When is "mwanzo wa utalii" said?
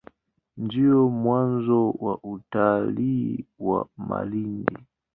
1.09-3.45